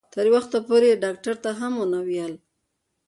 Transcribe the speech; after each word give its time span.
تر 0.13 0.25
یو 0.27 0.33
وخته 0.35 0.57
پورې 0.67 0.87
یې 0.91 0.99
ډاکټر 1.03 1.35
ته 1.43 1.49
هم 1.59 1.73
نه 1.91 1.99
وو 2.01 2.07
ویلي. 2.07 2.39